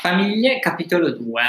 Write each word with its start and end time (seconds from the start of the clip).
Famiglie, 0.00 0.58
capitolo 0.58 1.10
2. 1.10 1.42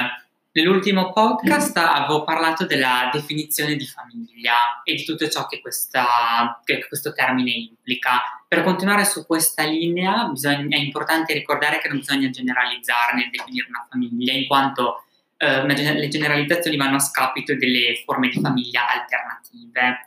Nell'ultimo 0.52 1.13
podcast 1.13 1.75
avevo 1.77 2.23
parlato 2.23 2.66
della 2.66 3.09
definizione 3.11 3.75
di 3.75 3.86
famiglia 3.86 4.81
e 4.84 4.95
di 4.95 5.05
tutto 5.05 5.27
ciò 5.30 5.45
che, 5.48 5.62
questa, 5.62 6.62
che 6.63 6.86
questo 6.88 7.13
termine 7.13 7.52
implica. 7.52 8.21
Per 8.48 8.63
continuare 8.63 9.05
su 9.05 9.25
questa 9.25 9.63
linea 9.63 10.25
bisogna, 10.25 10.77
è 10.77 10.80
importante 10.80 11.34
ricordare 11.34 11.80
che 11.80 11.88
non 11.88 11.99
bisogna 11.99 12.30
generalizzare 12.30 13.16
nel 13.16 13.29
definire 13.29 13.68
una 13.70 13.86
famiglia, 13.89 14.34
in 14.34 14.47
quanto 14.47 15.04
eh, 15.38 15.66
le 15.66 16.08
generalizzazioni 16.08 16.77
vanno 16.77 16.97
a 16.97 17.00
scapito 17.00 17.55
delle 17.55 18.02
forme 18.05 18.30
di 18.30 18.39
famiglia 18.39 18.89
alternative. 18.89 20.05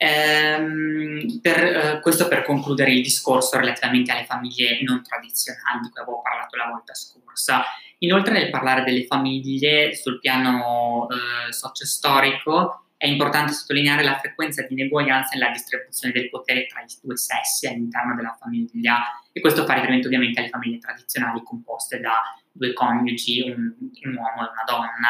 Ehm, 0.00 1.40
per, 1.42 1.58
eh, 1.58 2.00
questo 2.00 2.28
per 2.28 2.44
concludere 2.44 2.92
il 2.92 3.02
discorso 3.02 3.58
relativamente 3.58 4.12
alle 4.12 4.26
famiglie 4.26 4.80
non 4.82 5.02
tradizionali 5.02 5.80
di 5.82 5.90
cui 5.90 6.00
avevo 6.00 6.22
parlato 6.22 6.56
la 6.56 6.68
volta 6.70 6.94
scorsa. 6.94 7.64
Inoltre, 7.98 8.32
nel 8.32 8.50
parlare 8.50 8.84
delle 8.84 9.06
famiglie 9.06 9.96
sul 9.96 10.20
piano 10.20 11.08
eh, 11.10 11.52
socio-storico, 11.52 12.84
è 12.96 13.06
importante 13.06 13.52
sottolineare 13.52 14.04
la 14.04 14.18
frequenza 14.18 14.62
di 14.62 14.74
ineguaglianza 14.74 15.36
nella 15.36 15.50
distribuzione 15.50 16.12
del 16.12 16.28
potere 16.30 16.66
tra 16.66 16.80
i 16.80 16.86
due 17.02 17.16
sessi 17.16 17.66
all'interno 17.66 18.14
della 18.14 18.36
famiglia 18.38 19.02
e 19.32 19.40
questo 19.40 19.64
fa 19.64 19.74
riferimento 19.74 20.06
ovviamente 20.06 20.40
alle 20.40 20.48
famiglie 20.48 20.78
tradizionali 20.78 21.42
composte 21.44 21.98
da 21.98 22.14
due 22.52 22.72
coniugi, 22.72 23.50
un, 23.50 23.72
un 24.02 24.14
uomo 24.16 24.46
e 24.46 24.50
una 24.50 24.64
donna. 24.64 25.08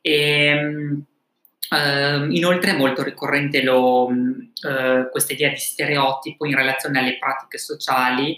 E, 0.00 0.46
ehm, 0.46 1.04
Uh, 1.70 2.30
inoltre 2.30 2.70
è 2.70 2.76
molto 2.76 3.02
ricorrente 3.02 3.62
lo, 3.62 4.06
uh, 4.06 5.10
questa 5.10 5.34
idea 5.34 5.50
di 5.50 5.58
stereotipo 5.58 6.46
in 6.46 6.54
relazione 6.54 6.98
alle 6.98 7.18
pratiche 7.18 7.58
sociali 7.58 8.36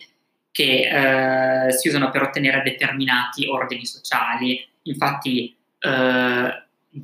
che 0.51 0.89
uh, 0.91 1.71
si 1.71 1.89
usano 1.89 2.11
per 2.11 2.23
ottenere 2.23 2.63
determinati 2.63 3.47
ordini 3.47 3.87
sociali. 3.87 4.67
Infatti 4.83 5.57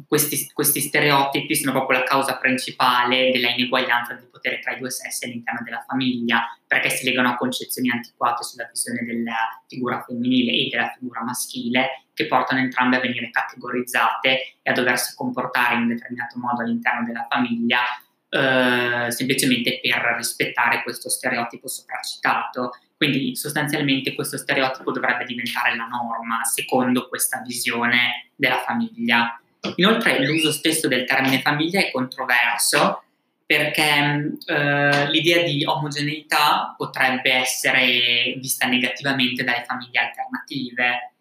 questi, 0.07 0.51
questi, 0.53 0.81
stereotipi 0.81 1.55
sono 1.55 1.73
proprio 1.73 2.01
la 2.01 2.05
causa 2.05 2.39
principale 2.39 3.31
della 3.31 3.51
ineguaglianza 3.51 4.15
di 4.15 4.27
potere 4.27 4.59
tra 4.59 4.73
i 4.73 4.79
due 4.79 4.91
sessi 4.91 5.25
all'interno 5.25 5.61
della 5.63 5.85
famiglia, 5.87 6.45
perché 6.67 6.91
si 6.91 7.05
legano 7.05 7.31
a 7.31 7.37
concezioni 7.37 7.91
antiquate 7.91 8.43
sulla 8.43 8.69
visione 8.69 9.05
della 9.05 9.63
figura 9.69 10.03
femminile 10.03 10.53
e 10.53 10.69
della 10.71 10.93
figura 10.99 11.23
maschile, 11.23 12.07
che 12.15 12.27
portano 12.27 12.61
entrambe 12.61 12.97
a 12.97 13.01
venire 13.01 13.31
categorizzate 13.31 14.57
e 14.63 14.71
a 14.71 14.73
doversi 14.73 15.15
comportare 15.15 15.75
in 15.75 15.83
un 15.83 15.89
determinato 15.89 16.39
modo 16.39 16.63
all'interno 16.63 17.05
della 17.05 17.27
famiglia, 17.31 17.83
eh, 18.29 19.11
semplicemente 19.11 19.79
per 19.81 20.15
rispettare 20.17 20.83
questo 20.83 21.09
stereotipo 21.09 21.69
sopracitato. 21.69 22.77
Quindi 22.97 23.37
sostanzialmente 23.37 24.15
questo 24.15 24.37
stereotipo 24.37 24.91
dovrebbe 24.91 25.25
diventare 25.25 25.77
la 25.77 25.87
norma 25.87 26.43
secondo 26.45 27.09
questa 27.09 27.41
visione 27.47 28.31
della 28.35 28.63
famiglia. 28.67 29.39
Inoltre 29.77 30.25
l'uso 30.25 30.53
stesso 30.53 30.89
del 30.89 31.05
termine 31.05 31.41
famiglia 31.41 31.81
è 31.81 31.91
controverso 31.91 33.03
perché 33.47 34.39
eh, 34.45 35.11
l'idea 35.11 35.45
di 35.45 35.65
omogeneità 35.65 36.75
potrebbe 36.77 37.33
essere 37.33 38.35
vista 38.39 38.67
negativamente 38.67 39.45
dalle 39.45 39.65
famiglie 39.65 40.01
alternative, 40.01 41.13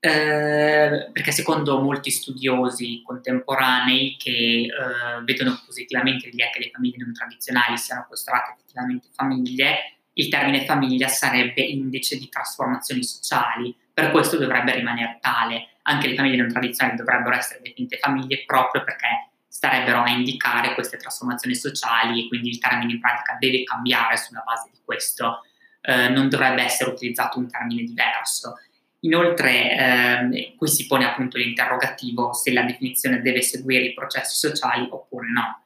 eh, 0.00 1.10
perché 1.12 1.30
secondo 1.30 1.80
molti 1.80 2.10
studiosi 2.10 3.02
contemporanei 3.04 4.16
che 4.18 4.30
eh, 4.30 5.22
vedono 5.24 5.60
positivamente 5.66 6.28
l'idea 6.28 6.48
che 6.50 6.60
le 6.60 6.70
famiglie 6.72 7.04
non 7.04 7.12
tradizionali 7.12 7.76
siano 7.76 8.06
costruite 8.08 8.54
effettivamente 8.56 9.08
famiglie, 9.12 9.98
il 10.14 10.28
termine 10.28 10.64
famiglia 10.64 11.08
sarebbe 11.08 11.60
indice 11.60 12.16
di 12.16 12.28
trasformazioni 12.28 13.04
sociali, 13.04 13.74
per 13.98 14.12
questo 14.12 14.38
dovrebbe 14.38 14.74
rimanere 14.74 15.18
tale. 15.20 15.70
Anche 15.82 16.06
le 16.06 16.14
famiglie 16.14 16.36
non 16.36 16.52
tradizionali 16.52 16.96
dovrebbero 16.96 17.34
essere 17.34 17.60
definite 17.60 17.98
famiglie 17.98 18.44
proprio 18.46 18.84
perché 18.84 19.30
starebbero 19.48 20.02
a 20.02 20.08
indicare 20.08 20.74
queste 20.74 20.98
trasformazioni 20.98 21.56
sociali 21.56 22.24
e 22.24 22.28
quindi 22.28 22.50
il 22.50 22.60
termine 22.60 22.92
in 22.92 23.00
pratica 23.00 23.36
deve 23.40 23.64
cambiare 23.64 24.16
sulla 24.16 24.44
base 24.46 24.70
di 24.72 24.78
questo, 24.84 25.42
eh, 25.80 26.10
non 26.10 26.28
dovrebbe 26.28 26.62
essere 26.62 26.90
utilizzato 26.90 27.40
un 27.40 27.50
termine 27.50 27.82
diverso. 27.82 28.54
Inoltre 29.00 30.30
eh, 30.30 30.54
qui 30.56 30.68
si 30.68 30.86
pone 30.86 31.04
appunto 31.04 31.36
l'interrogativo 31.36 32.32
se 32.34 32.52
la 32.52 32.62
definizione 32.62 33.20
deve 33.20 33.42
seguire 33.42 33.86
i 33.86 33.94
processi 33.94 34.36
sociali 34.36 34.86
oppure 34.88 35.28
no. 35.28 35.64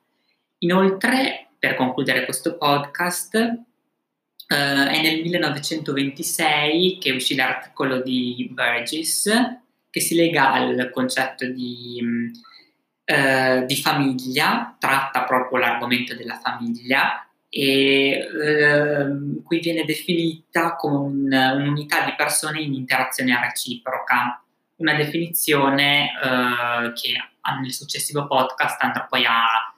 Inoltre, 0.61 1.49
per 1.59 1.75
concludere 1.75 2.25
questo 2.25 2.57
podcast, 2.57 3.61
Uh, 4.53 4.87
è 4.87 5.01
nel 5.01 5.23
1926 5.23 6.99
che 6.99 7.13
uscì 7.13 7.35
l'articolo 7.35 8.03
di 8.03 8.51
Burgess 8.53 9.31
che 9.89 10.01
si 10.01 10.15
lega 10.15 10.53
al 10.53 10.91
concetto 10.93 11.47
di, 11.47 11.99
uh, 13.07 13.65
di 13.65 13.77
famiglia, 13.77 14.77
tratta 14.79 15.25
proprio 15.25 15.59
l'argomento 15.59 16.15
della 16.15 16.39
famiglia 16.39 17.27
e 17.49 18.29
uh, 18.29 19.43
qui 19.43 19.61
viene 19.61 19.87
definita 19.87 20.77
come 20.77 20.97
un, 20.97 21.33
un'unità 21.33 22.05
di 22.05 22.13
persone 22.15 22.61
in 22.61 22.75
interazione 22.75 23.41
reciproca, 23.41 24.39
una 24.77 24.95
definizione 24.95 26.11
che 26.95 27.13
nel 27.59 27.73
successivo 27.73 28.27
podcast 28.27 28.83
andrò 28.83 29.07
poi 29.09 29.25
a, 29.25 29.75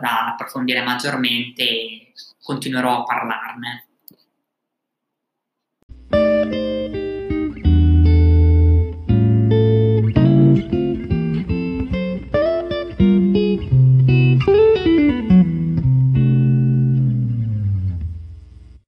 a 0.00 0.28
approfondire 0.32 0.82
maggiormente 0.82 2.12
continuerò 2.42 3.00
a 3.00 3.04
parlarne. 3.04 3.86